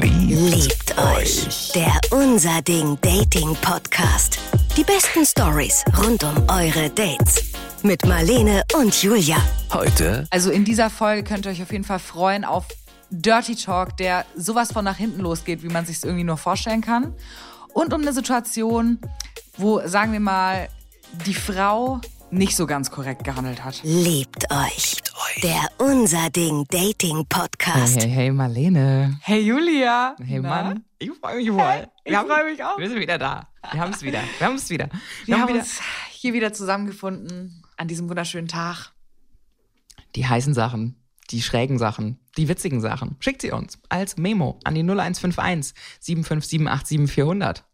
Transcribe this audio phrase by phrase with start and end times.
[0.00, 1.70] Liebt euch.
[1.74, 4.38] Der Unser Ding Dating Podcast.
[4.74, 7.52] Die besten Stories rund um eure Dates.
[7.82, 9.36] Mit Marlene und Julia.
[9.70, 12.68] Heute Also in dieser Folge könnt ihr euch auf jeden Fall freuen auf
[13.10, 16.80] Dirty Talk, der sowas von nach hinten losgeht, wie man sich es irgendwie nur vorstellen
[16.80, 17.14] kann.
[17.74, 18.98] Und um eine Situation,
[19.58, 20.70] wo, sagen wir mal,
[21.26, 22.00] die Frau
[22.32, 23.80] nicht so ganz korrekt gehandelt hat.
[23.84, 24.96] Liebt euch.
[25.42, 28.00] Der Unser Ding Dating Podcast.
[28.02, 29.18] Hey, hey, Marlene.
[29.22, 30.16] Hey Julia.
[30.24, 30.48] Hey, Na?
[30.48, 30.84] Mann.
[30.98, 31.88] Ich freue mich voll.
[32.04, 32.78] ich freu mich auch.
[32.78, 33.48] Wir sind wieder da.
[33.70, 34.22] Wir haben es wieder.
[34.38, 34.88] Wir haben es wieder.
[35.26, 38.92] Wir haben wieder uns hier wieder zusammengefunden an diesem wunderschönen Tag.
[40.14, 40.96] die heißen Sachen,
[41.30, 43.16] die schrägen Sachen, die witzigen Sachen.
[43.20, 47.64] Schickt sie uns als Memo an die 0151 75787 400.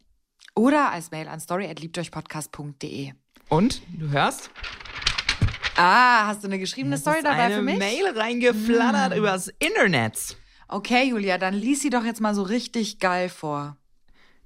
[0.55, 3.13] Oder als Mail an story@liebteuchpodcast.de.
[3.49, 4.51] Und du hörst,
[5.81, 7.75] Ah, hast du eine geschriebene es Story dabei eine für mich?
[7.75, 7.79] Hm.
[7.79, 10.37] Mail reingeflattert übers Internet.
[10.67, 13.77] Okay, Julia, dann lies sie doch jetzt mal so richtig geil vor.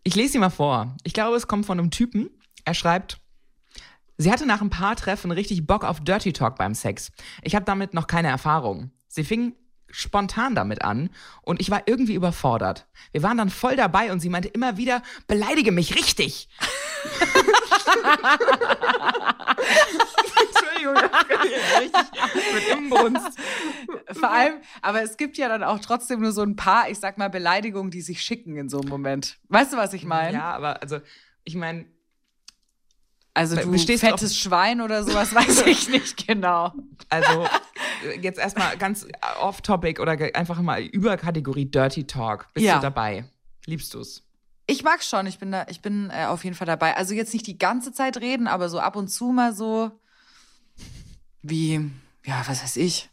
[0.05, 0.95] Ich lese sie mal vor.
[1.05, 2.29] Ich glaube, es kommt von einem Typen.
[2.67, 3.19] Er schreibt,
[4.19, 7.13] sie hatte nach ein paar Treffen richtig Bock auf Dirty Talk beim Sex.
[7.43, 8.91] Ich habe damit noch keine Erfahrung.
[9.09, 9.55] Sie fing
[9.89, 11.09] spontan damit an
[11.43, 12.87] und ich war irgendwie überfordert.
[13.13, 16.49] Wir waren dann voll dabei und sie meinte immer wieder, beleidige mich richtig.
[20.49, 23.39] Entschuldigung, das kann ich richtig mit Imbrunst.
[24.13, 27.19] Vor allem, aber es gibt ja dann auch trotzdem nur so ein paar, ich sag
[27.19, 29.39] mal, Beleidigungen, die sich schicken in so einem Moment.
[29.49, 30.39] Weißt du, was ich meine?
[30.39, 30.99] Ja, aber also,
[31.45, 31.85] ich meine,
[33.35, 36.73] Also du Bestehst du fettes Schwein oder sowas, weiß ich nicht genau.
[37.09, 37.47] Also
[38.07, 39.07] äh, jetzt erstmal ganz
[39.41, 42.49] off-topic oder einfach mal über Kategorie Dirty Talk.
[42.55, 42.77] Bist Ja.
[42.77, 43.25] du dabei?
[43.67, 44.23] Liebst du's?
[44.73, 46.97] Ich mag's schon, ich bin da, ich bin äh, auf jeden Fall dabei.
[46.97, 49.91] Also jetzt nicht die ganze Zeit reden, aber so ab und zu mal so
[51.43, 51.91] wie,
[52.25, 53.11] ja, was weiß ich,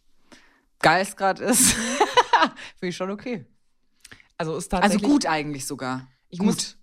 [0.79, 1.73] geil es gerade ist.
[2.79, 3.45] Finde ich schon okay.
[4.37, 5.09] Also ist Also tatsächlich.
[5.09, 6.07] gut eigentlich sogar.
[6.29, 6.47] Ich gut.
[6.47, 6.75] muss-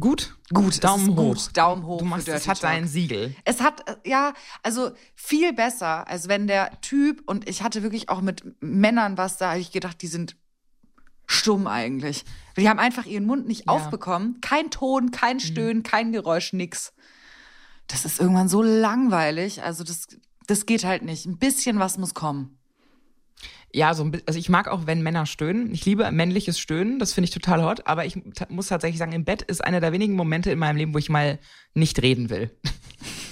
[0.00, 0.36] Gut?
[0.52, 1.34] Gut, Daumen hoch.
[1.34, 1.56] gut.
[1.56, 1.98] Daumen hoch.
[1.98, 3.36] Du machst, es hat sein Siegel.
[3.44, 8.08] Es hat, äh, ja, also viel besser, als wenn der Typ, und ich hatte wirklich
[8.08, 10.36] auch mit Männern was, da habe ich gedacht, die sind
[11.26, 12.24] stumm eigentlich.
[12.56, 13.72] Die haben einfach ihren Mund nicht Ja.
[13.72, 14.40] aufbekommen.
[14.40, 16.92] Kein Ton, kein Stöhnen, kein Geräusch, nix.
[17.88, 19.62] Das ist irgendwann so langweilig.
[19.62, 20.06] Also das,
[20.46, 21.26] das geht halt nicht.
[21.26, 22.58] Ein bisschen was muss kommen.
[23.72, 25.72] Ja, so ein bi- also ich mag auch, wenn Männer stöhnen.
[25.74, 27.86] Ich liebe männliches Stöhnen, das finde ich total hot.
[27.86, 28.16] Aber ich
[28.48, 31.10] muss tatsächlich sagen, im Bett ist einer der wenigen Momente in meinem Leben, wo ich
[31.10, 31.38] mal
[31.74, 32.50] nicht reden will.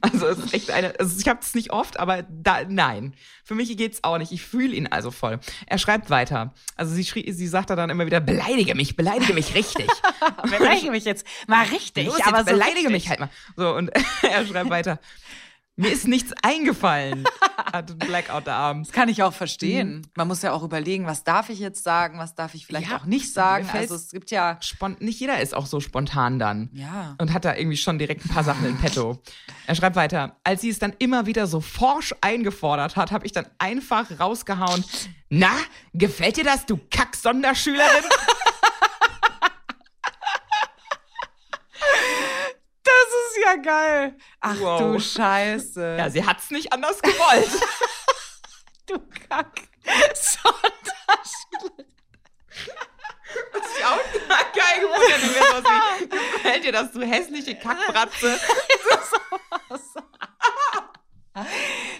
[0.00, 3.14] Also es ist echt eine, also ich habe es nicht oft, aber da, nein.
[3.44, 4.32] Für mich geht's auch nicht.
[4.32, 5.40] Ich fühle ihn also voll.
[5.66, 6.54] Er schreibt weiter.
[6.76, 9.88] Also sie schrie, sie sagt da dann immer wieder, beleidige mich, beleidige mich richtig.
[10.42, 13.30] Beleidige mich jetzt mal richtig, Los, jetzt beleidige mich halt mal.
[13.56, 13.90] So, und
[14.22, 14.98] er schreibt weiter.
[15.80, 17.24] Mir ist nichts eingefallen.
[17.72, 18.88] Hat einen Blackout da abends.
[18.90, 20.06] Das kann ich auch verstehen.
[20.14, 22.98] Man muss ja auch überlegen, was darf ich jetzt sagen, was darf ich vielleicht Ja,
[22.98, 23.66] auch nicht sagen.
[23.72, 26.68] Also es gibt ja, Spon nicht jeder ist auch so spontan dann.
[26.74, 27.14] ja.
[27.18, 29.22] Und hat da irgendwie schon direkt ein paar Sachen in petto.
[29.66, 30.36] Er schreibt weiter.
[30.44, 34.84] Als sie es dann immer wieder so forsch eingefordert hat, habe ich dann einfach rausgehauen.
[35.30, 35.52] Na,
[35.94, 38.04] gefällt dir das, du Kack-Sonderschülerin?
[42.82, 44.16] Das ja geil.
[44.40, 44.80] Ach Wow.
[44.80, 45.96] du Scheiße.
[45.98, 47.50] ja, sie hat's nicht anders gewollt.
[48.86, 49.62] du Kack.
[50.14, 51.86] Sonderschüler.
[53.52, 53.98] Das ist ja auch
[54.52, 54.70] geil
[55.34, 58.38] wäre sowas wie, Gefällt dir das, du hässliche Kackbratze?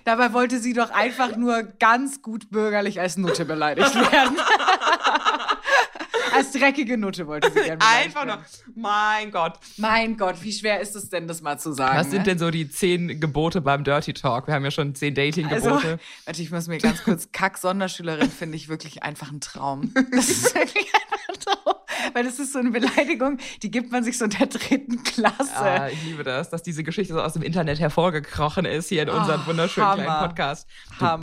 [0.05, 4.37] Dabei wollte sie doch einfach nur ganz gut bürgerlich als Nutte beleidigt werden.
[6.35, 8.39] als dreckige Nutte wollte sie gerne Einfach nur,
[8.75, 9.55] mein Gott.
[9.77, 11.99] Mein Gott, wie schwer ist es denn, das mal zu sagen?
[11.99, 12.25] Was sind ne?
[12.25, 14.47] denn so die zehn Gebote beim Dirty Talk?
[14.47, 15.99] Wir haben ja schon zehn Also, Dating-Gebote.
[16.25, 19.93] warte, ich muss mir ganz kurz, Kack-Sonderschülerin finde ich wirklich einfach ein Traum.
[20.13, 21.75] Das ist wirklich einfach ein Traum.
[22.15, 25.55] Weil das ist so eine Beleidigung, die gibt man sich so in der dritten Klasse.
[25.55, 29.11] Ah, ich liebe das, dass diese Geschichte so aus dem Internet hervorgekrochen ist hier in
[29.11, 30.03] unserem Oh, wunderschönen Hammer.
[30.05, 30.69] kleinen Podcast.
[30.99, 31.21] Du Hammer.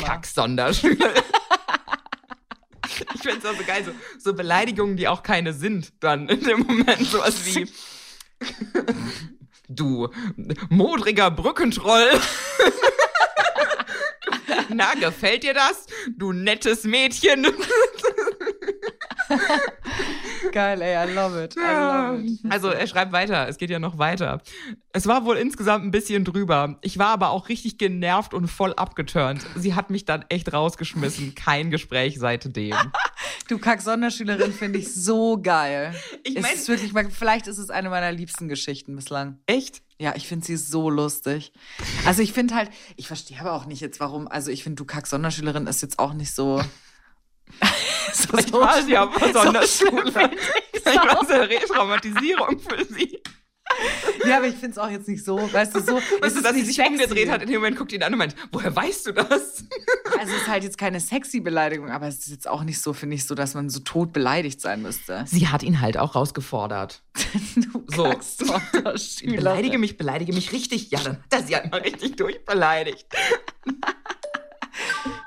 [3.28, 6.60] Finde es auch so geil, so, so Beleidigungen, die auch keine sind, dann in dem
[6.62, 7.70] Moment sowas wie
[9.68, 10.08] du
[10.70, 12.10] modriger Brückentroll.
[14.70, 15.88] Na, gefällt dir das?
[16.16, 17.48] Du nettes Mädchen.
[20.52, 21.56] Geil, ey, I love it.
[21.56, 22.40] I love it.
[22.50, 24.42] Also er schreibt weiter, es geht ja noch weiter.
[24.94, 26.78] Es war wohl insgesamt ein bisschen drüber.
[26.82, 29.46] Ich war aber auch richtig genervt und voll abgeturnt.
[29.56, 31.36] Sie hat mich dann echt rausgeschmissen.
[31.36, 32.76] Kein Gespräch seitdem.
[33.48, 35.94] Du Kack-Sonderschülerin finde ich so geil.
[36.24, 39.40] Ich Es mein- ist wirklich, mal- vielleicht ist es eine meiner liebsten Geschichten bislang.
[39.46, 39.82] Echt?
[40.00, 41.52] Ja, ich finde sie so lustig.
[42.06, 44.86] Also ich finde halt, ich verstehe aber auch nicht jetzt warum, also ich finde, du
[44.86, 46.62] Kack-Sonderschülerin ist jetzt auch nicht so.
[48.14, 50.12] So, Ich war sie auf einer Sonderschule.
[50.12, 50.32] schlimm
[50.74, 53.22] Ich war so eine Retraumatisierung für sie.
[54.26, 55.96] Ja, aber ich finde es auch jetzt nicht so, weißt du, so.
[56.22, 56.92] Weißt du, dass sie sich sexy.
[56.94, 59.66] umgedreht hat, in dem Moment guckt ihn an und meint, woher weißt du das?
[60.18, 62.94] Also es ist halt jetzt keine sexy Beleidigung, aber es ist jetzt auch nicht so,
[62.94, 65.24] finde ich, so, dass man so tot beleidigt sein müsste.
[65.28, 67.04] Sie hat ihn halt auch rausgefordert.
[67.56, 68.14] Du So.
[69.26, 70.92] Beleidige mich, beleidige mich richtig.
[70.92, 73.06] Ja, dann hat er sie halt mal richtig durchbeleidigt.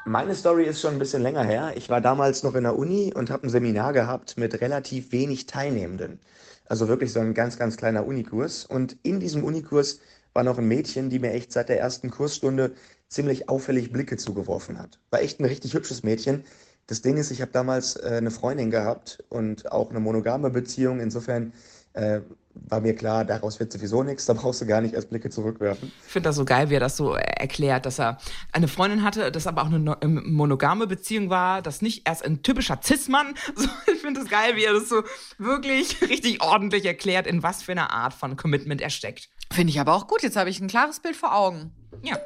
[0.04, 1.72] Meine Story ist schon ein bisschen länger her.
[1.76, 5.46] Ich war damals noch in der Uni und habe ein Seminar gehabt mit relativ wenig
[5.46, 6.18] Teilnehmenden.
[6.66, 8.64] Also wirklich so ein ganz, ganz kleiner Unikurs.
[8.64, 10.00] Und in diesem Unikurs
[10.32, 12.72] war noch ein Mädchen, die mir echt seit der ersten Kursstunde
[13.08, 14.98] ziemlich auffällig Blicke zugeworfen hat.
[15.10, 16.44] War echt ein richtig hübsches Mädchen.
[16.86, 21.00] Das Ding ist, ich habe damals äh, eine Freundin gehabt und auch eine monogame Beziehung.
[21.00, 21.52] Insofern
[21.92, 22.20] äh,
[22.54, 24.26] war mir klar, daraus wird sowieso nichts.
[24.26, 25.92] Da brauchst du gar nicht erst Blicke zurückwerfen.
[26.04, 28.18] Ich finde das so geil, wie er das so äh, erklärt, dass er
[28.52, 32.42] eine Freundin hatte, das aber auch eine ähm, monogame Beziehung war, das nicht erst ein
[32.42, 33.34] typischer Cis-Mann.
[33.56, 35.02] So, ich finde das geil, wie er das so
[35.38, 39.28] wirklich richtig ordentlich erklärt, in was für eine Art von Commitment er steckt.
[39.52, 40.22] Finde ich aber auch gut.
[40.22, 41.72] Jetzt habe ich ein klares Bild vor Augen.
[42.02, 42.16] Ja.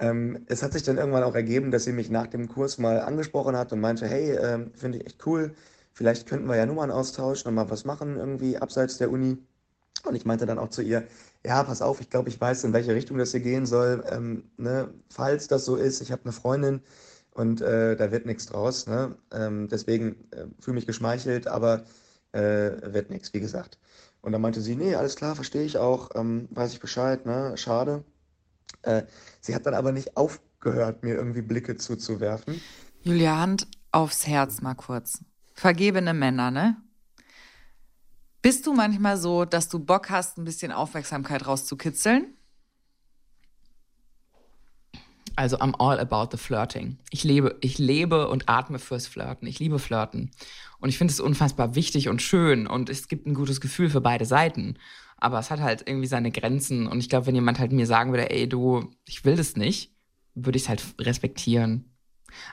[0.00, 3.00] Ähm, es hat sich dann irgendwann auch ergeben, dass sie mich nach dem Kurs mal
[3.00, 5.54] angesprochen hat und meinte, hey, ähm, finde ich echt cool,
[5.92, 9.38] vielleicht könnten wir ja Nummern austauschen und mal was machen irgendwie abseits der Uni.
[10.04, 11.06] Und ich meinte dann auch zu ihr,
[11.44, 14.04] ja, pass auf, ich glaube, ich weiß, in welche Richtung das hier gehen soll.
[14.10, 16.82] Ähm, ne, falls das so ist, ich habe eine Freundin
[17.34, 18.86] und äh, da wird nichts draus.
[18.86, 19.16] Ne?
[19.32, 21.84] Ähm, deswegen äh, fühle mich geschmeichelt, aber
[22.32, 23.78] äh, wird nichts, wie gesagt.
[24.22, 27.56] Und dann meinte sie, nee, alles klar, verstehe ich auch, ähm, weiß ich Bescheid, ne?
[27.56, 28.04] Schade.
[28.82, 29.02] Äh,
[29.40, 32.60] sie hat dann aber nicht aufgehört, mir irgendwie Blicke zuzuwerfen.
[33.02, 35.24] Julia, Hand aufs Herz mal kurz.
[35.54, 36.76] Vergebene Männer, ne?
[38.42, 42.34] Bist du manchmal so, dass du Bock hast, ein bisschen Aufmerksamkeit rauszukitzeln?
[45.36, 46.98] Also I'm all about the flirting.
[47.10, 49.46] Ich lebe, ich lebe und atme fürs Flirten.
[49.46, 50.30] Ich liebe Flirten.
[50.78, 54.00] Und ich finde es unfassbar wichtig und schön und es gibt ein gutes Gefühl für
[54.00, 54.76] beide Seiten.
[55.16, 56.88] Aber es hat halt irgendwie seine Grenzen.
[56.88, 59.94] Und ich glaube, wenn jemand halt mir sagen würde, ey, du, ich will das nicht,
[60.34, 61.91] würde ich es halt respektieren.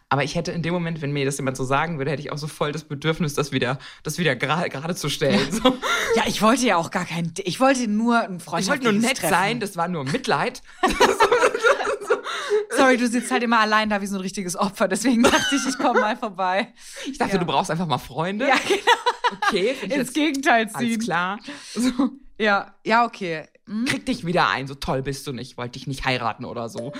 [0.10, 2.32] Aber ich hätte in dem Moment, wenn mir das jemand so sagen würde, hätte ich
[2.32, 5.52] auch so voll das Bedürfnis, das wieder, das wieder gerade zu stellen.
[5.52, 5.78] So.
[6.16, 7.34] Ja, ich wollte ja auch gar kein.
[7.44, 9.30] Ich wollte nur ein Ich freundschaftliches wollte nur nett Treffen.
[9.34, 10.62] sein, das war nur Mitleid.
[12.76, 14.88] Sorry, du sitzt halt immer allein da wie so ein richtiges Opfer.
[14.88, 16.74] Deswegen dachte ich, ich komme mal vorbei.
[17.06, 17.40] Ich dachte, Ja.
[17.40, 18.48] du brauchst einfach mal Freunde.
[18.48, 19.40] Ja, genau.
[19.48, 21.00] Okay, ich Ins Gegenteil alles ziehen.
[21.00, 21.40] klar.
[21.76, 21.92] So,
[22.40, 23.46] Ja, ja, okay.
[23.66, 23.86] Hm?
[23.86, 26.92] krieg dich wieder ein, so toll bist du nicht, wollte dich nicht heiraten oder so.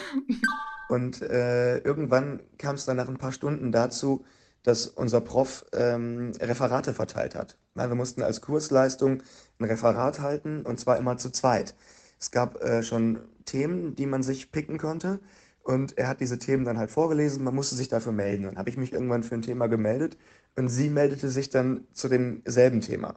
[0.90, 4.26] Und äh, irgendwann kam es dann nach ein paar Stunden dazu,
[4.64, 7.58] dass unser Prof ähm, Referate verteilt hat.
[7.76, 9.22] Wir mussten als Kursleistung
[9.60, 11.76] ein Referat halten und zwar immer zu zweit.
[12.20, 15.20] Es gab äh, schon Themen, die man sich picken konnte
[15.62, 18.46] und er hat diese Themen dann halt vorgelesen, man musste sich dafür melden.
[18.46, 20.18] Dann habe ich mich irgendwann für ein Thema gemeldet
[20.56, 23.16] und sie meldete sich dann zu demselben Thema.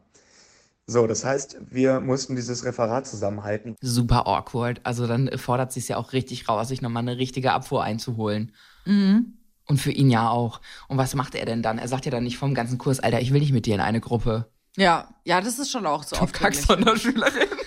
[0.92, 3.76] So, das heißt, wir mussten dieses Referat zusammenhalten.
[3.80, 4.80] Super awkward.
[4.84, 8.52] Also dann fordert sich ja auch richtig raus, sich nochmal eine richtige Abfuhr einzuholen.
[8.84, 9.34] Mhm.
[9.66, 10.60] Und für ihn ja auch.
[10.88, 11.78] Und was macht er denn dann?
[11.78, 13.80] Er sagt ja dann nicht vom ganzen Kurs, Alter, ich will nicht mit dir in
[13.80, 14.50] eine Gruppe.
[14.76, 16.66] Ja, ja, das ist schon auch so Du aufdringlich.
[16.66, 17.48] Kack-Sonderschülerin.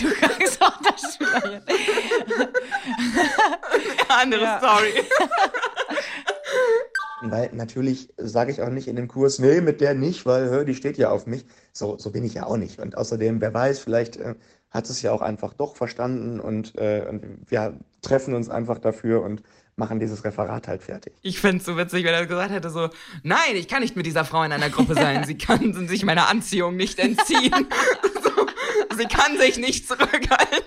[0.00, 1.62] Du kackst auch das Schülerin.
[4.08, 4.58] Andere Ja.
[4.58, 4.92] Story.
[7.30, 10.64] Weil natürlich sage ich auch nicht in dem Kurs, nee, mit der nicht, weil hör,
[10.64, 11.44] die steht ja auf mich.
[11.72, 12.80] So, so bin ich ja auch nicht.
[12.80, 14.34] Und außerdem, wer weiß, vielleicht äh,
[14.70, 19.22] hat es ja auch einfach doch verstanden und, äh, und wir treffen uns einfach dafür
[19.22, 19.42] und
[19.76, 21.14] machen dieses Referat halt fertig.
[21.22, 22.90] Ich find's so witzig, wenn er gesagt hätte so,
[23.22, 25.24] nein, ich kann nicht mit dieser Frau in einer Gruppe sein.
[25.24, 27.52] Sie kann sich meiner Anziehung nicht entziehen.
[28.22, 28.46] so,
[28.96, 30.66] sie kann sich nicht zurückhalten.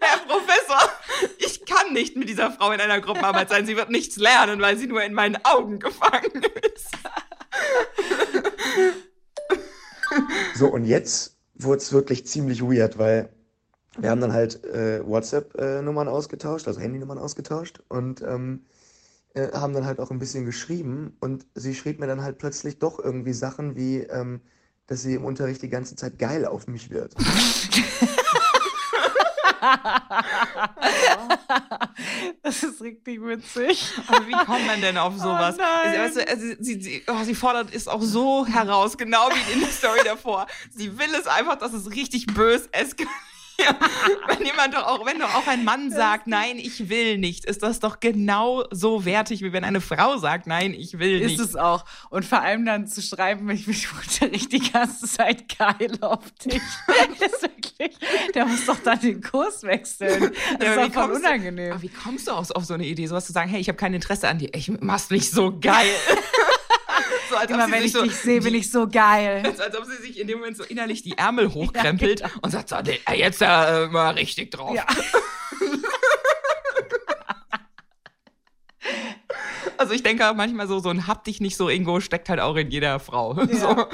[0.00, 0.90] Herr Professor,
[1.38, 3.66] ich kann nicht mit dieser Frau in einer Gruppenarbeit sein.
[3.66, 6.42] Sie wird nichts lernen, weil sie nur in meinen Augen gefangen
[6.74, 6.96] ist.
[10.54, 13.30] So, und jetzt wurde es wirklich ziemlich weird, weil
[13.98, 18.64] wir haben dann halt äh, WhatsApp-Nummern ausgetauscht, also Handynummern ausgetauscht und ähm,
[19.34, 22.78] äh, haben dann halt auch ein bisschen geschrieben und sie schrieb mir dann halt plötzlich
[22.78, 24.40] doch irgendwie Sachen wie, ähm,
[24.86, 27.14] dass sie im Unterricht die ganze Zeit geil auf mich wird.
[32.42, 33.92] Das ist richtig witzig.
[34.06, 35.56] Aber wie kommt man denn auf sowas?
[35.58, 35.98] Oh nein.
[35.98, 39.60] weißt du, also, sie, sie, oh, sie fordert es auch so heraus, genau wie in
[39.60, 40.46] der Story davor.
[40.70, 43.10] Sie will es einfach, dass es richtig bös eskaliert.
[43.58, 43.74] Ja,
[44.28, 47.62] wenn jemand doch auch, wenn doch auch ein Mann sagt, nein, ich will nicht, ist
[47.62, 51.38] das doch genau so wertig, wie wenn eine Frau sagt, nein, ich will nicht.
[51.38, 51.84] Ist es auch.
[52.10, 56.54] Und vor allem dann zu schreiben, ich bin richtig die ganze Zeit geil auf dich.
[57.20, 57.96] ist wirklich,
[58.34, 60.32] der muss doch dann den Kurs wechseln.
[60.58, 61.68] Das Ja, ist doch voll unangenehm.
[61.68, 63.68] Du, aber wie kommst du auf, auf so eine Idee, sowas zu sagen, hey, ich
[63.68, 65.90] habe kein Interesse an dir, ich mach's nicht so geil.
[67.30, 69.42] so, als ob Immer sie wenn ich so, dich sehe, bin ich so geil.
[69.44, 72.68] als, als ob sie sich in dem Moment so innerlich die Ärmel hochkrempelt und sagt
[72.68, 74.74] so, nee, jetzt äh, mal richtig drauf.
[74.74, 74.86] Ja.
[79.78, 82.40] Also ich denke auch manchmal so, so ein Hab dich nicht so Ingo steckt halt
[82.40, 83.34] auch in jeder Frau.
[83.56, 83.86] So.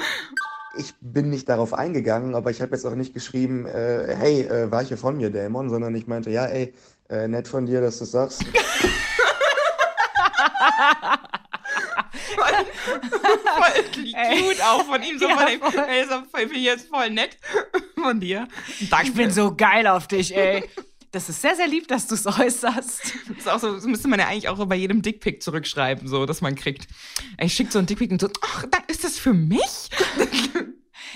[0.75, 4.71] Ich bin nicht darauf eingegangen, aber ich habe jetzt auch nicht geschrieben, äh, hey, äh,
[4.71, 6.73] weiche von mir, Dämon, sondern ich meinte, ja, ey,
[7.09, 8.43] äh, nett von dir, dass du sagst.
[14.03, 15.19] cute auch von ihm.
[15.19, 17.37] So Ja, von dem, ey, so finde ich jetzt voll nett
[17.95, 18.47] von dir.
[18.89, 19.07] Danke.
[19.07, 20.63] Ich bin so geil auf dich, ey.
[21.11, 23.13] Das ist sehr, sehr lieb, dass du es äußerst.
[23.29, 26.25] Das ist auch so, das müsste man ja eigentlich auch bei jedem Dickpick zurückschreiben, so,
[26.25, 26.87] dass man kriegt.
[27.39, 29.89] Ich schicke so einen Dickpick und so, ach, dann ist das für mich?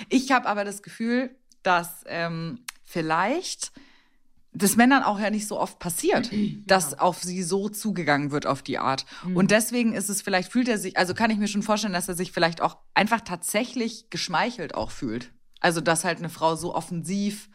[0.08, 3.72] Ich habe aber das Gefühl, dass ähm, vielleicht
[4.58, 6.30] das Männern auch ja nicht so oft passiert,
[6.66, 9.06] dass auf sie so zugegangen wird auf die Art.
[9.34, 12.08] Und deswegen ist es vielleicht, fühlt er sich, also kann ich mir schon vorstellen, dass
[12.08, 15.32] er sich vielleicht auch einfach tatsächlich geschmeichelt auch fühlt.
[15.60, 17.48] Also, dass halt eine Frau so offensiv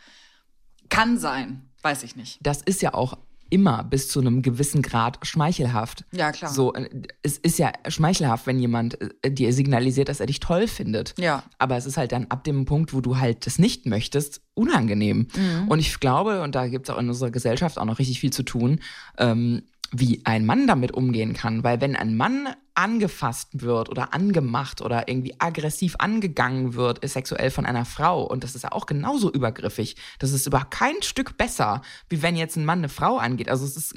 [0.90, 2.40] kann sein, weiß ich nicht.
[2.42, 3.18] Das ist ja auch
[3.54, 6.06] immer bis zu einem gewissen Grad schmeichelhaft.
[6.12, 6.52] Ja, klar.
[6.52, 6.90] So, äh,
[7.22, 11.14] es ist ja schmeichelhaft, wenn jemand äh, dir signalisiert, dass er dich toll findet.
[11.20, 11.44] Ja.
[11.60, 15.28] Aber es ist halt dann ab dem Punkt, wo du halt das nicht möchtest, unangenehm.
[15.36, 15.68] Mhm.
[15.68, 18.34] Und ich glaube, und da gibt es auch in unserer Gesellschaft auch noch richtig viel
[18.34, 18.80] zu tun,
[19.20, 19.62] ähm,
[19.94, 21.64] wie ein Mann damit umgehen kann.
[21.64, 27.52] Weil wenn ein Mann angefasst wird oder angemacht oder irgendwie aggressiv angegangen wird, ist sexuell
[27.52, 31.38] von einer Frau, und das ist ja auch genauso übergriffig, das ist über kein Stück
[31.38, 33.50] besser, wie wenn jetzt ein Mann eine Frau angeht.
[33.50, 33.96] Also es ist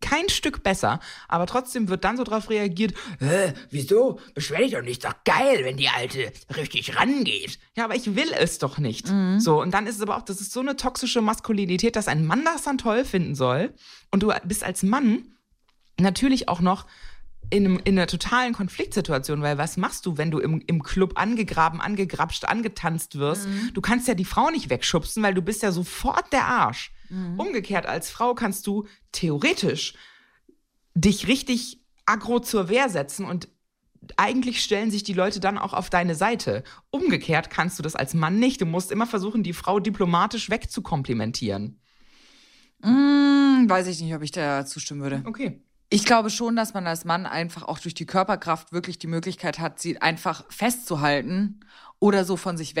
[0.00, 4.18] kein Stück besser, aber trotzdem wird dann so drauf reagiert, äh, wieso?
[4.34, 7.58] Beschwer dich doch nicht, doch geil, wenn die Alte richtig rangeht.
[7.76, 9.08] Ja, aber ich will es doch nicht.
[9.38, 12.24] So, und dann ist es aber auch, das ist so eine toxische Maskulinität, dass ein
[12.26, 13.74] Mann das dann toll finden soll
[14.10, 15.24] und du bist als Mann
[15.98, 16.86] natürlich auch noch
[17.50, 21.12] in, einem, in einer totalen Konfliktsituation, weil was machst du, wenn du im, im Club
[21.16, 23.48] angegraben, angegrapscht, angetanzt wirst?
[23.74, 26.92] Du kannst ja die Frau nicht wegschubsen, weil du bist ja sofort der Arsch.
[27.36, 29.94] Umgekehrt, als Frau kannst du theoretisch
[30.94, 33.48] dich richtig aggro zur Wehr setzen und
[34.16, 36.64] eigentlich stellen sich die Leute dann auch auf deine Seite.
[36.90, 38.60] Umgekehrt kannst du das als Mann nicht.
[38.60, 41.80] Du musst immer versuchen, die Frau diplomatisch wegzukomplimentieren.
[42.82, 45.22] Hm, weiß ich nicht, ob ich da zustimmen würde.
[45.26, 45.62] Okay.
[45.90, 49.58] Ich glaube schon, dass man als Mann einfach auch durch die Körperkraft wirklich die Möglichkeit
[49.58, 51.60] hat, sie einfach festzuhalten
[51.98, 52.76] oder so von sich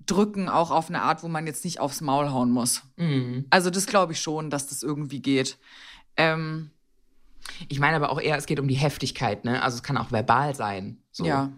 [0.00, 2.82] wegzudrücken, auch auf eine Art, wo man jetzt nicht aufs Maul hauen muss.
[2.96, 3.46] Mhm.
[3.50, 5.58] Also das glaube ich schon, dass das irgendwie geht.
[6.16, 6.70] Ähm,
[7.68, 9.62] Ich meine aber auch eher, es geht um die Heftigkeit, ne?
[9.62, 10.98] Also es kann auch verbal sein.
[11.10, 11.24] So.
[11.24, 11.50] Ja.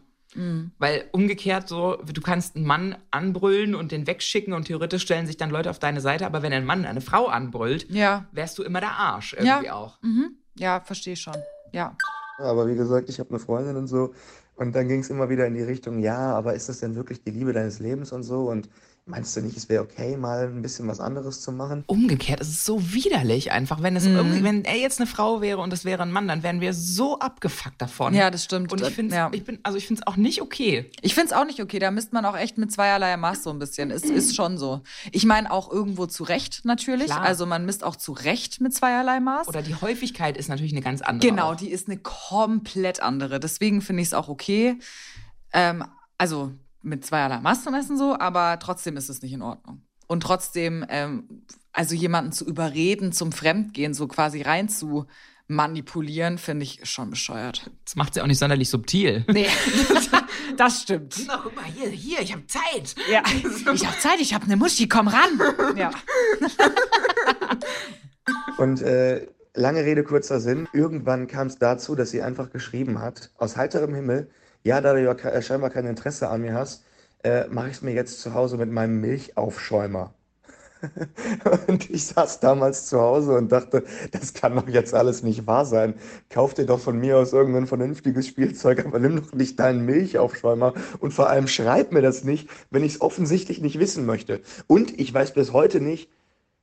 [0.79, 5.37] Weil umgekehrt so, du kannst einen Mann anbrüllen und den wegschicken und theoretisch stellen sich
[5.37, 8.25] dann Leute auf deine Seite, aber wenn ein Mann eine Frau anbrüllt, Ja.
[8.33, 9.75] wärst du immer der Arsch irgendwie Ja.
[9.75, 9.99] auch.
[10.01, 10.37] Mhm.
[10.57, 11.37] Ja, verstehe schon.
[11.73, 11.97] Ja.
[12.39, 14.15] Aber wie gesagt, ich habe eine Freundin und so.
[14.57, 17.23] Und dann ging es immer wieder in die Richtung, ja, aber ist das denn wirklich
[17.23, 18.49] die Liebe deines Lebens und so?
[18.51, 18.69] Und
[19.13, 21.85] meinst du nicht, es wäre okay, mal ein bisschen was anderes zu machen?
[21.87, 24.17] Umgekehrt ist es so widerlich einfach, wenn es Mhm.
[24.17, 26.75] irgendwie, wenn er jetzt eine Frau wäre und es wäre ein Mann, dann wären wir
[26.75, 28.15] so abgefuckt davon.
[28.15, 28.73] Ja, das stimmt.
[28.73, 29.31] Und ich finde Ja.
[29.33, 30.91] ich bin, also ich finde es auch nicht okay.
[31.03, 31.79] Ich finde es auch nicht okay.
[31.79, 33.91] Da misst man auch echt mit zweierlei Maß so ein bisschen.
[33.91, 34.81] Es ist schon so.
[35.13, 37.07] Ich meine auch irgendwo zu Recht natürlich.
[37.07, 37.21] Klar.
[37.23, 39.49] Also man misst auch zu Recht mit zweierlei Maß.
[39.49, 41.29] Oder die Häufigkeit ist natürlich eine ganz andere.
[41.31, 41.57] genau, auch.
[41.57, 43.39] die ist eine komplett andere.
[43.41, 44.79] Deswegen finde ich es auch okay.
[45.53, 45.85] Ähm,
[46.19, 46.53] also
[46.83, 49.83] mit zweierlei Maß zu messen so, aber trotzdem ist es nicht in Ordnung.
[50.07, 55.07] Und trotzdem, ähm, also jemanden zu überreden, zum Fremdgehen, so quasi rein zu
[55.49, 57.71] manipulieren, finde ich schon bescheuert.
[57.85, 59.25] Das macht sie auch nicht sonderlich subtil.
[59.29, 59.49] Nee,
[60.57, 61.17] das stimmt.
[61.27, 62.95] Na, guck mal, hier, hier, ich habe Zeit.
[63.11, 63.23] Ja,
[63.73, 65.41] ich habe Zeit, ich habe eine Muschi, komm ran.
[65.77, 65.91] Ja.
[68.59, 70.69] Und äh, lange Rede, kurzer Sinn.
[70.73, 74.31] Irgendwann kam es dazu, dass sie einfach geschrieben hat, aus heiterem Himmel,
[74.65, 76.85] ja, da du ja äh, scheinbar kein Interesse an mir hast,
[77.25, 80.15] äh, mache ich es mir jetzt zu Hause mit meinem Milchaufschäumer.
[81.69, 85.65] Und ich saß damals zu Hause und dachte, das kann doch jetzt alles nicht wahr
[85.65, 85.95] sein.
[86.29, 90.75] Kauf dir doch von mir aus irgendein vernünftiges Spielzeug, aber nimm doch nicht deinen Milchaufschäumer
[90.99, 94.41] und vor allem schreib mir das nicht, wenn ich es offensichtlich nicht wissen möchte.
[94.67, 96.11] Und ich weiß bis heute nicht,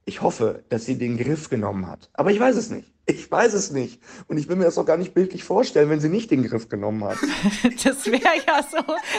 [0.06, 2.10] Ich hoffe, dass sie den Griff genommen hat.
[2.14, 2.92] Aber ich weiß es nicht.
[3.06, 4.00] Ich weiß es nicht.
[4.28, 6.70] Und ich will mir das auch gar nicht bildlich vorstellen, wenn sie nicht den Griff
[6.70, 7.18] genommen hat.
[7.84, 8.78] Das wäre ja so,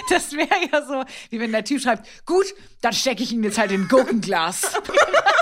[0.09, 2.47] das wäre ja so, wie wenn der Typ schreibt, gut,
[2.81, 4.63] dann stecke ich ihm jetzt halt in Gurkenglas.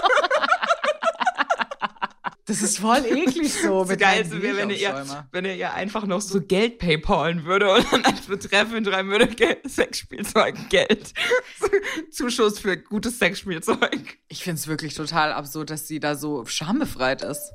[2.48, 3.84] Das ist voll eklig so.
[3.84, 7.92] Das Geilste wäre, wenn, ihr, wenn ihr ihr einfach noch so Geld paypalen würde und
[7.92, 11.12] dann als Betreff hinschreiben würde, Geld, Sexspielzeug, Geld.
[12.10, 14.18] Zuschuss für gutes Sexspielzeug.
[14.28, 17.52] Ich finde es wirklich total absurd, dass sie da so schambefreit ist.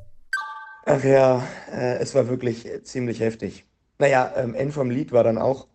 [0.86, 3.66] Ach ja, äh, es war wirklich ziemlich heftig.
[3.98, 5.68] Naja, ähm, End vom Lied war dann auch,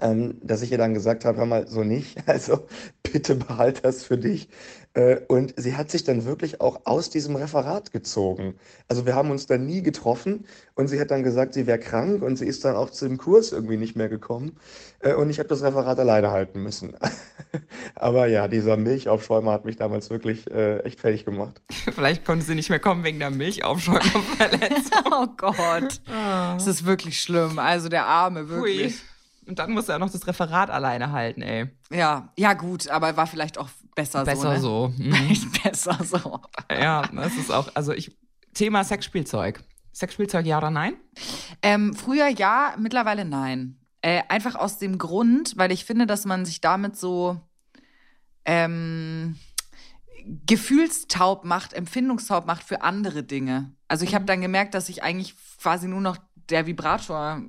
[0.00, 2.16] ähm, dass ich ihr dann gesagt habe, hör mal, so nicht.
[2.26, 2.66] Also
[3.02, 4.48] bitte behalt das für dich.
[4.94, 8.54] Äh, und sie hat sich dann wirklich auch aus diesem Referat gezogen.
[8.88, 12.22] Also wir haben uns dann nie getroffen und sie hat dann gesagt, sie wäre krank
[12.22, 14.56] und sie ist dann auch zu dem Kurs irgendwie nicht mehr gekommen.
[15.00, 16.94] Äh, und ich habe das Referat alleine halten müssen.
[17.94, 21.60] Aber ja, dieser Milchaufschäumer hat mich damals wirklich äh, echt fertig gemacht.
[21.94, 25.04] Vielleicht konnte sie nicht mehr kommen wegen der Milchaufschäumerverletzung.
[25.10, 26.00] oh Gott.
[26.10, 26.54] Ah.
[26.54, 27.58] Das ist wirklich schlimm.
[27.58, 28.92] Also der Arme, wirklich.
[28.92, 29.11] Hui.
[29.46, 31.68] Und dann musste er noch das Referat alleine halten, ey.
[31.90, 34.88] Ja, ja gut, aber war vielleicht auch besser, besser so.
[34.88, 35.34] Besser ne?
[35.34, 35.48] so.
[35.48, 35.52] Mhm.
[35.64, 36.40] besser so.
[36.70, 38.16] Ja, das ist auch, also ich,
[38.54, 39.62] Thema Sexspielzeug.
[39.92, 40.94] Sexspielzeug ja oder nein?
[41.62, 43.78] Ähm, früher ja, mittlerweile nein.
[44.00, 47.40] Äh, einfach aus dem Grund, weil ich finde, dass man sich damit so
[48.44, 49.36] ähm,
[50.46, 53.74] gefühlstaub macht, empfindungstaub macht für andere Dinge.
[53.88, 54.26] Also ich habe mhm.
[54.26, 56.16] dann gemerkt, dass ich eigentlich quasi nur noch
[56.48, 57.42] der Vibrator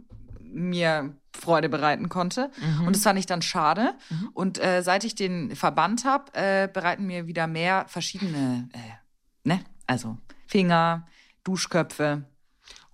[0.54, 2.52] mir Freude bereiten konnte.
[2.62, 2.88] Mhm.
[2.88, 3.96] Und das fand ich dann schade.
[4.10, 4.30] Mhm.
[4.34, 9.62] Und äh, seit ich den verbannt habe, äh, bereiten mir wieder mehr verschiedene, äh, ne?
[9.88, 10.18] Also
[10.48, 11.08] Finger,
[11.44, 12.26] Duschköpfe.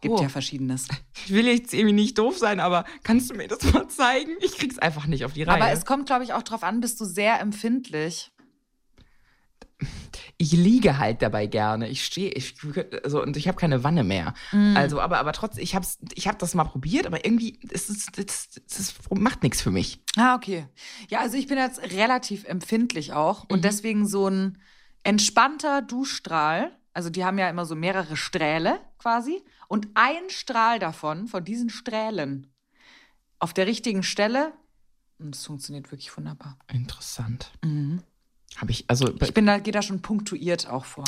[0.02, 0.22] Gibt oh.
[0.22, 0.88] ja verschiedenes.
[1.26, 4.32] Ich will jetzt irgendwie nicht doof sein, aber kannst du mir das mal zeigen?
[4.40, 5.62] Ich krieg's einfach nicht auf die Reihe.
[5.62, 8.32] Aber es kommt, glaube ich, auch drauf an, bist du sehr empfindlich
[10.38, 11.90] ich liege halt dabei gerne.
[11.90, 12.56] Ich stehe, ich,
[13.04, 14.34] also, und ich habe keine Wanne mehr.
[14.52, 14.76] Mm.
[14.76, 18.18] Also, aber, aber trotzdem, ich habe ich hab das mal probiert, aber irgendwie, es, ist,
[18.18, 20.02] es, es macht nichts für mich.
[20.16, 20.68] Ah, okay.
[21.10, 23.64] Ja, also ich bin jetzt relativ empfindlich auch und mhm.
[23.64, 24.58] deswegen so ein
[25.04, 26.72] entspannter Duschstrahl.
[26.94, 31.70] Also die haben ja immer so mehrere Strähle quasi und ein Strahl davon, von diesen
[31.70, 32.52] Strählen,
[33.40, 34.52] auf der richtigen Stelle,
[35.20, 36.58] und das funktioniert wirklich wunderbar.
[36.72, 37.52] Interessant.
[37.64, 38.02] Mhm.
[38.58, 39.14] Habe ich, also.
[39.22, 41.06] Ich bin da, gehe da schon punktuiert auch vor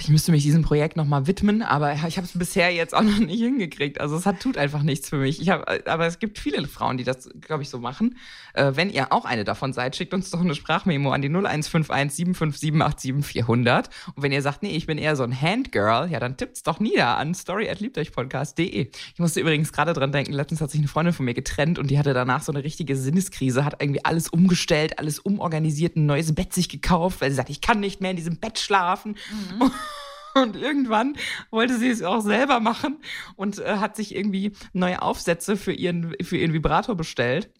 [0.00, 3.18] ich müsste mich diesem Projekt nochmal widmen, aber ich habe es bisher jetzt auch noch
[3.18, 4.00] nicht hingekriegt.
[4.00, 5.40] Also es hat, tut einfach nichts für mich.
[5.40, 8.16] Ich hab, aber es gibt viele Frauen, die das, glaube ich, so machen.
[8.54, 12.16] Äh, wenn ihr auch eine davon seid, schickt uns doch eine Sprachmemo an die 0151
[12.16, 13.90] 757 87400.
[14.14, 16.80] Und wenn ihr sagt, nee, ich bin eher so ein Handgirl, ja, dann tippt's doch
[16.80, 18.90] nieder an story@liebteuchpodcast.de.
[19.14, 21.90] Ich musste übrigens gerade dran denken, letztens hat sich eine Freundin von mir getrennt und
[21.90, 26.34] die hatte danach so eine richtige Sinneskrise, hat irgendwie alles umgestellt, alles umorganisiert, ein neues
[26.34, 29.16] Bett sich gekauft, weil sie sagt, ich kann nicht mehr in diesem Bett schlafen.
[29.58, 29.70] Mhm.
[30.34, 31.16] Und irgendwann
[31.50, 33.02] wollte sie es auch selber machen
[33.36, 37.50] und äh, hat sich irgendwie neue Aufsätze für ihren, für ihren Vibrator bestellt.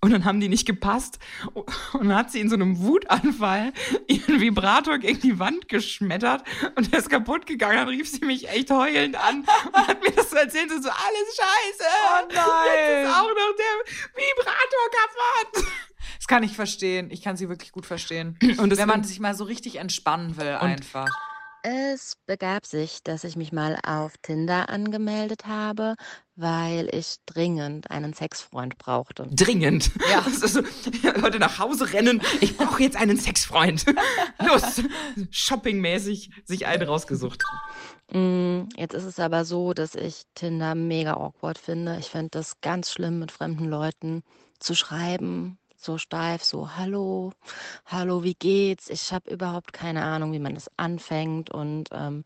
[0.00, 1.18] Und dann haben die nicht gepasst.
[1.54, 1.66] Und
[2.08, 3.72] dann hat sie in so einem Wutanfall
[4.06, 6.44] ihren Vibrator gegen die Wand geschmettert
[6.76, 7.78] und der ist kaputt gegangen.
[7.78, 9.40] Dann rief sie mich echt heulend an
[9.72, 10.70] und hat mir das so erzählt.
[10.70, 11.84] So, alles scheiße.
[11.84, 12.44] Oh nein.
[12.76, 15.68] Jetzt ist auch noch der Vibrator kaputt.
[16.16, 17.10] Das kann ich verstehen.
[17.10, 18.38] Ich kann sie wirklich gut verstehen.
[18.58, 21.08] Und wenn man sich mal so richtig entspannen will, einfach.
[21.62, 25.96] Es begab sich, dass ich mich mal auf Tinder angemeldet habe,
[26.36, 29.26] weil ich dringend einen Sexfreund brauchte.
[29.30, 29.90] Dringend?
[30.10, 30.24] Ja.
[30.40, 30.62] Also,
[31.20, 32.22] heute nach Hause rennen.
[32.40, 33.84] Ich brauche jetzt einen Sexfreund.
[34.46, 34.82] Los,
[35.30, 37.42] shoppingmäßig sich einen rausgesucht.
[38.12, 41.98] Mm, jetzt ist es aber so, dass ich Tinder mega awkward finde.
[41.98, 44.22] Ich finde das ganz schlimm, mit fremden Leuten
[44.60, 47.32] zu schreiben, so steif, so hallo,
[47.86, 48.90] hallo, wie geht's?
[48.90, 52.24] Ich habe überhaupt keine Ahnung, wie man das anfängt und ähm,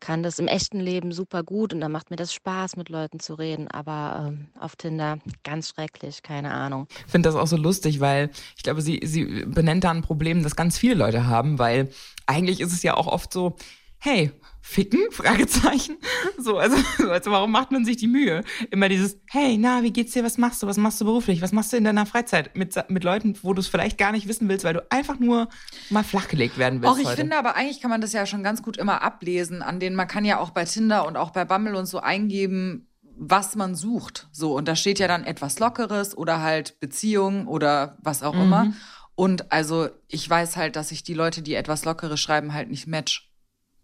[0.00, 3.20] kann das im echten Leben super gut und dann macht mir das Spaß, mit Leuten
[3.20, 6.86] zu reden, aber ähm, auf Tinder ganz schrecklich, keine Ahnung.
[7.06, 10.42] Ich finde das auch so lustig, weil ich glaube, sie, sie benennt da ein Problem,
[10.42, 11.90] das ganz viele Leute haben, weil
[12.26, 13.56] eigentlich ist es ja auch oft so,
[14.04, 15.00] hey, ficken?
[15.10, 15.96] Fragezeichen.
[16.38, 16.76] So, also,
[17.08, 18.44] also warum macht man sich die Mühe?
[18.70, 20.22] Immer dieses, hey, na, wie geht's dir?
[20.24, 20.66] Was machst du?
[20.66, 21.40] Was machst du beruflich?
[21.40, 22.54] Was machst du in deiner Freizeit?
[22.54, 25.48] Mit, mit Leuten, wo du es vielleicht gar nicht wissen willst, weil du einfach nur
[25.88, 26.94] mal flachgelegt werden willst.
[26.94, 27.16] Auch ich heute.
[27.16, 30.06] finde aber eigentlich kann man das ja schon ganz gut immer ablesen, an denen man
[30.06, 34.28] kann ja auch bei Tinder und auch bei Bumble und so eingeben, was man sucht.
[34.32, 38.42] So, und da steht ja dann etwas Lockeres oder halt Beziehung oder was auch mhm.
[38.42, 38.72] immer.
[39.14, 42.86] Und also ich weiß halt, dass ich die Leute, die etwas Lockeres schreiben, halt nicht
[42.86, 43.33] match.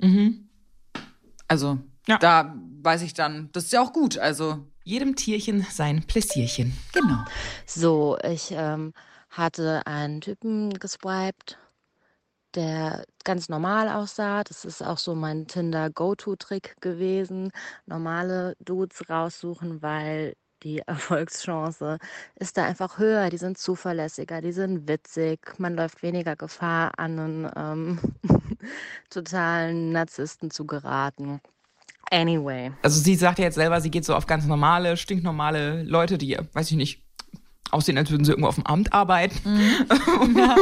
[0.01, 0.49] Mhm.
[1.49, 2.19] Also ja.
[2.19, 4.19] da weiß ich dann, das ist ja auch gut.
[4.19, 6.73] Also jedem Tierchen sein Pläsierchen.
[6.93, 7.25] Genau.
[7.67, 8.93] So, ich ähm,
[9.31, 11.59] hatte einen Typen geswiped,
[12.55, 14.43] der ganz normal aussah.
[14.45, 17.53] Das ist auch so mein Tinder-Go-To-Trick gewesen.
[17.87, 21.99] Normale Dudes raussuchen, weil die Erfolgschance
[22.37, 23.31] ist da einfach höher.
[23.31, 25.41] Die sind zuverlässiger, die sind witzig.
[25.59, 27.99] Man läuft weniger Gefahr, an einen ähm,
[29.11, 31.41] totalen Narzissten zu geraten.
[32.11, 32.73] Anyway.
[32.83, 36.37] Also sie sagt ja jetzt selber, sie geht so auf ganz normale, stinknormale Leute, die,
[36.53, 37.03] weiß ich nicht,
[37.71, 39.39] aussehen, als würden sie irgendwo auf dem Amt arbeiten.
[39.45, 40.37] Mhm.
[40.37, 40.57] Ja.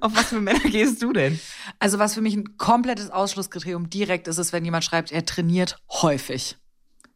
[0.00, 1.38] auf was für Männer gehst du denn?
[1.78, 5.78] Also was für mich ein komplettes Ausschlusskriterium direkt ist, ist, wenn jemand schreibt, er trainiert
[5.90, 6.56] häufig.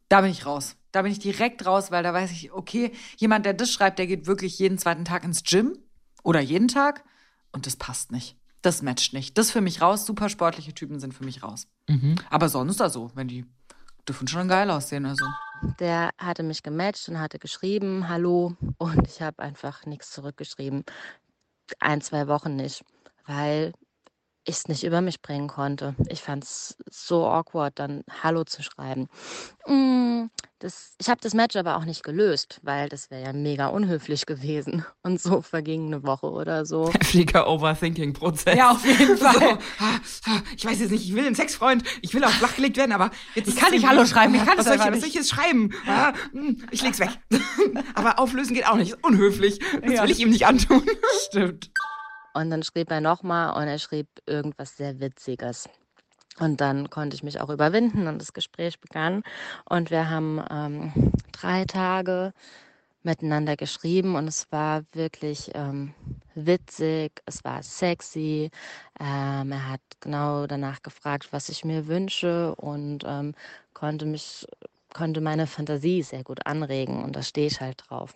[0.08, 0.76] Da bin ich raus.
[0.96, 4.06] Da bin ich direkt raus, weil da weiß ich, okay, jemand, der das schreibt, der
[4.06, 5.76] geht wirklich jeden zweiten Tag ins Gym
[6.22, 7.04] oder jeden Tag
[7.52, 8.38] und das passt nicht.
[8.62, 9.36] Das matcht nicht.
[9.36, 10.06] Das ist für mich raus.
[10.06, 11.68] Super sportliche Typen sind für mich raus.
[11.86, 12.14] Mhm.
[12.30, 13.44] Aber sonst also, wenn die
[14.08, 15.04] dürfen schon geil aussehen.
[15.04, 15.26] Also.
[15.80, 18.56] Der hatte mich gematcht und hatte geschrieben, hallo.
[18.78, 20.82] Und ich habe einfach nichts zurückgeschrieben.
[21.78, 22.82] Ein, zwei Wochen nicht,
[23.26, 23.74] weil
[24.46, 25.94] ich es nicht über mich bringen konnte.
[26.08, 29.08] Ich fand es so awkward, dann Hallo zu schreiben.
[29.66, 30.26] Mm,
[30.60, 34.24] das, ich habe das Match aber auch nicht gelöst, weil das wäre ja mega unhöflich
[34.24, 34.86] gewesen.
[35.02, 36.92] Und so verging eine Woche oder so.
[36.92, 38.56] Heftiger Overthinking-Prozess.
[38.56, 39.58] Ja, auf jeden Fall.
[40.04, 43.10] So, ich weiß jetzt nicht, ich will einen Sexfreund, ich will auch flachgelegt werden, aber
[43.34, 44.34] jetzt ich kann nicht Hallo schreiben.
[44.36, 45.72] Ich kann was, soll ich, was soll ich jetzt schreiben?
[45.86, 46.14] Ja.
[46.32, 47.10] Hm, ich leg's weg.
[47.94, 49.58] aber auflösen geht auch nicht, ist unhöflich.
[49.82, 50.02] Das ja.
[50.04, 50.86] will ich ihm nicht antun.
[51.26, 51.70] Stimmt.
[52.36, 55.70] Und dann schrieb er nochmal und er schrieb irgendwas sehr Witziges.
[56.38, 59.22] Und dann konnte ich mich auch überwinden und das Gespräch begann.
[59.64, 62.34] Und wir haben ähm, drei Tage
[63.02, 65.94] miteinander geschrieben und es war wirklich ähm,
[66.34, 68.50] witzig, es war sexy.
[69.00, 73.34] Ähm, er hat genau danach gefragt, was ich mir wünsche und ähm,
[73.72, 74.46] konnte mich,
[74.92, 78.12] konnte meine Fantasie sehr gut anregen und da stehe ich halt drauf.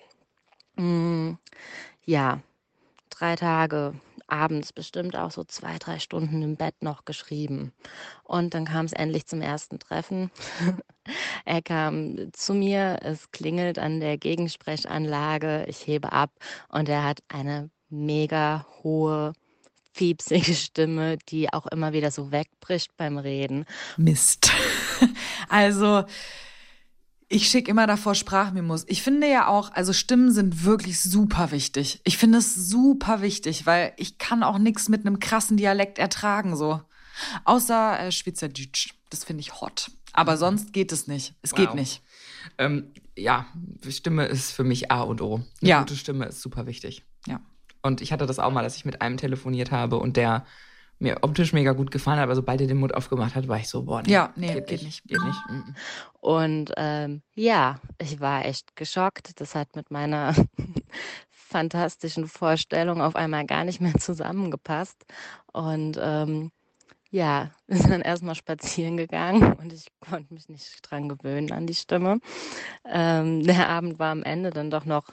[0.77, 1.33] Mm,
[2.05, 2.41] ja,
[3.09, 3.95] drei Tage
[4.31, 7.73] abends bestimmt auch so zwei, drei Stunden im Bett noch geschrieben.
[8.25, 10.31] Und dann kam es endlich zum ersten Treffen.
[11.45, 16.31] er kam zu mir, es klingelt an der Gegensprechanlage, ich hebe ab
[16.69, 19.33] und er hat eine mega hohe,
[19.93, 23.67] fiepsige Stimme, die auch immer wieder so wegbricht beim Reden.
[23.97, 24.51] Mist.
[25.49, 26.05] also
[27.33, 28.85] ich schicke immer davor Sprachmemos.
[28.89, 32.01] Ich finde ja auch, also Stimmen sind wirklich super wichtig.
[32.03, 36.57] Ich finde es super wichtig, weil ich kann auch nichts mit einem krassen Dialekt ertragen,
[36.57, 36.83] so.
[37.45, 38.95] Außer äh, Schweizerdeutsch.
[39.11, 39.93] Das finde ich hot.
[40.13, 41.35] Aber sonst geht es nicht.
[41.41, 41.59] Es wow.
[41.59, 42.03] geht nicht.
[42.59, 43.47] Ähm, ja,
[43.89, 45.37] Stimme ist für mich A und O.
[45.37, 45.79] Eine ja.
[45.81, 47.05] gute Stimme ist super wichtig.
[47.29, 47.41] Ja.
[47.81, 50.45] Und ich hatte das auch mal, dass ich mit einem telefoniert habe und der
[51.01, 53.69] mir optisch mega gut gefallen hat, aber sobald er den Mund aufgemacht hat, war ich
[53.69, 55.39] so, boah, nee, ja, nee, geht, geht nicht, geht nicht.
[55.49, 55.75] Mhm.
[56.21, 59.41] Und ähm, ja, ich war echt geschockt.
[59.41, 60.35] Das hat mit meiner
[61.31, 65.05] fantastischen Vorstellung auf einmal gar nicht mehr zusammengepasst.
[65.53, 66.51] Und ähm,
[67.11, 71.67] ja, wir sind dann erstmal spazieren gegangen und ich konnte mich nicht dran gewöhnen an
[71.67, 72.21] die Stimme.
[72.85, 75.09] Ähm, der Abend war am Ende dann doch noch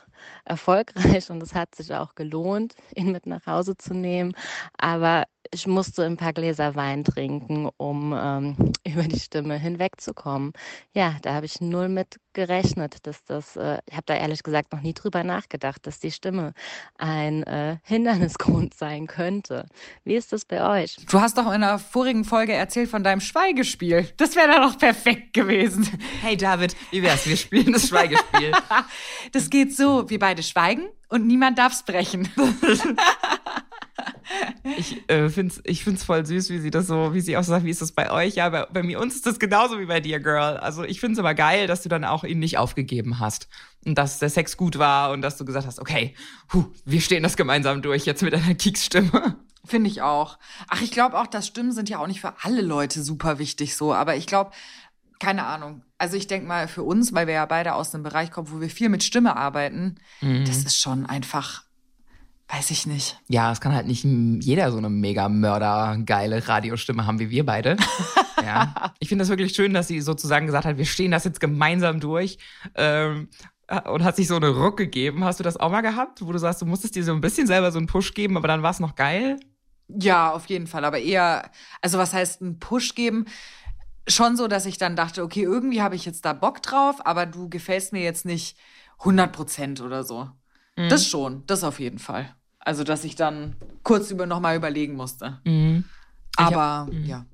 [0.45, 4.33] erfolgreich und es hat sich auch gelohnt, ihn mit nach Hause zu nehmen.
[4.77, 8.55] Aber ich musste ein paar Gläser Wein trinken, um ähm,
[8.87, 10.53] über die Stimme hinwegzukommen.
[10.93, 14.71] Ja, da habe ich null mit gerechnet, dass das, äh, ich habe da ehrlich gesagt
[14.71, 16.53] noch nie drüber nachgedacht, dass die Stimme
[16.97, 19.65] ein äh, Hindernisgrund sein könnte.
[20.03, 20.97] Wie ist das bei euch?
[21.09, 24.07] Du hast doch in einer vorigen Folge erzählt von deinem Schweigespiel.
[24.17, 25.87] Das wäre dann doch perfekt gewesen.
[26.21, 27.27] Hey David, wie wär's?
[27.27, 28.51] Wir spielen das Schweigespiel.
[29.31, 32.29] das geht so, wir beide schweigen und niemand darf's brechen.
[34.77, 37.43] Ich äh, finde es ich find's voll süß, wie sie das so, wie sie auch
[37.43, 38.35] sagt, wie ist das bei euch?
[38.35, 40.57] Ja, bei, bei mir uns ist das genauso wie bei dir, Girl.
[40.57, 43.47] Also ich finde es aber geil, dass du dann auch ihn nicht aufgegeben hast.
[43.85, 46.13] Und dass der Sex gut war und dass du gesagt hast, okay,
[46.53, 49.37] huh, wir stehen das gemeinsam durch, jetzt mit einer Keksstimme.
[49.65, 50.37] Finde ich auch.
[50.69, 53.75] Ach, ich glaube auch, dass Stimmen sind ja auch nicht für alle Leute super wichtig
[53.75, 53.93] so.
[53.93, 54.51] Aber ich glaube,
[55.19, 55.83] keine Ahnung.
[55.97, 58.61] Also ich denke mal, für uns, weil wir ja beide aus einem Bereich kommen, wo
[58.61, 60.45] wir viel mit Stimme arbeiten, mhm.
[60.45, 61.63] das ist schon einfach
[62.49, 63.19] Weiß ich nicht.
[63.27, 67.45] Ja, es kann halt nicht jeder so eine mega Mörder geile Radiostimme haben wie wir
[67.45, 67.75] beide.
[68.41, 68.93] ja.
[68.99, 71.99] Ich finde das wirklich schön, dass sie sozusagen gesagt hat, wir stehen das jetzt gemeinsam
[71.99, 72.37] durch.
[72.75, 73.27] Ähm,
[73.85, 75.25] und hat sich so eine Ruck gegeben.
[75.25, 77.47] Hast du das auch mal gehabt, wo du sagst, du musstest dir so ein bisschen
[77.47, 79.37] selber so einen Push geben, aber dann war es noch geil?
[79.89, 80.85] Ja, auf jeden Fall.
[80.85, 83.25] Aber eher, also was heißt einen Push geben?
[84.07, 87.25] Schon so, dass ich dann dachte, okay, irgendwie habe ich jetzt da Bock drauf, aber
[87.25, 88.57] du gefällst mir jetzt nicht
[88.99, 90.29] 100 Prozent oder so.
[90.77, 90.89] Mhm.
[90.89, 92.33] Das schon, das auf jeden Fall.
[92.59, 95.39] Also, dass ich dann kurz über noch mal überlegen musste.
[95.45, 95.85] Mhm.
[96.37, 97.05] Aber hab, mhm.
[97.05, 97.25] ja.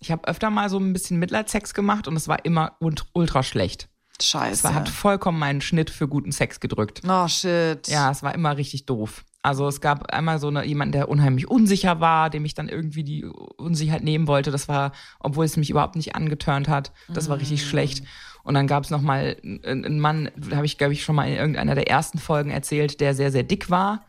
[0.00, 2.76] Ich habe öfter mal so ein bisschen Mitleidsex gemacht und es war immer
[3.12, 3.88] ultra schlecht.
[4.20, 4.66] Scheiße.
[4.66, 7.02] Es hat vollkommen meinen Schnitt für guten Sex gedrückt.
[7.08, 7.86] Oh shit.
[7.88, 9.24] Ja, es war immer richtig doof.
[9.42, 13.04] Also es gab einmal so eine, jemanden, der unheimlich unsicher war, dem ich dann irgendwie
[13.04, 14.50] die Unsicherheit nehmen wollte.
[14.50, 16.92] Das war, obwohl es mich überhaupt nicht angeturnt hat.
[17.08, 18.02] Das war richtig schlecht.
[18.42, 21.36] Und dann gab es noch mal einen Mann, habe ich, glaube ich, schon mal in
[21.36, 24.04] irgendeiner der ersten Folgen erzählt, der sehr, sehr dick war.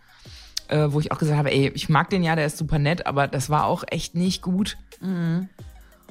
[0.67, 3.07] Äh, wo ich auch gesagt habe, ey, ich mag den ja, der ist super nett,
[3.07, 4.77] aber das war auch echt nicht gut.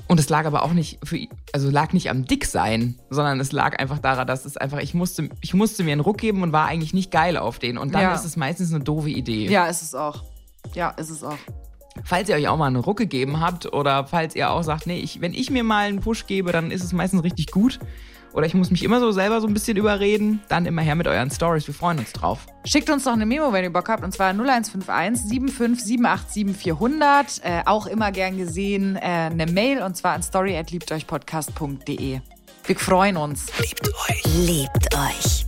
[0.07, 1.19] Und es lag aber auch nicht für,
[1.53, 5.29] also lag nicht am Dicksein, sondern es lag einfach daran, dass es einfach, ich musste,
[5.41, 7.77] ich musste mir einen Ruck geben und war eigentlich nicht geil auf den.
[7.77, 8.15] Und dann Ja.
[8.15, 9.49] ist es meistens eine doofe Idee.
[9.49, 10.23] Ja, ist es auch.
[10.75, 11.37] Ja, ist es auch.
[12.05, 14.99] Falls ihr euch auch mal einen Ruck gegeben habt oder falls ihr auch sagt, nee,
[15.01, 17.79] ich, wenn ich mir mal einen Push gebe, dann ist es meistens richtig gut.
[18.39, 21.09] Oder ich muss mich immer so selber so ein bisschen überreden, dann immer her mit
[21.09, 21.67] euren Stories.
[21.67, 22.47] Wir freuen uns drauf.
[22.65, 27.41] Schickt uns doch eine Memo, wenn ihr Bock habt, und zwar 0151 75 787 400.
[27.43, 32.21] Äh, auch immer gern gesehen äh, eine Mail, und zwar an story.liebteuchpodcast.de.
[32.65, 33.47] Wir freuen uns.
[34.37, 35.48] Liebt euch.